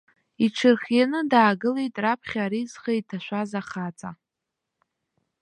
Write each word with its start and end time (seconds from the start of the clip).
Иҽырхианы 0.45 1.19
даагылеит 1.31 1.95
раԥхьа 2.03 2.41
ари 2.45 2.69
зхы 2.71 2.91
иҭашәаз 2.99 3.51
ахаҵа. 3.59 4.11